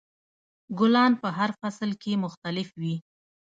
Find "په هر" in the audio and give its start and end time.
1.21-1.49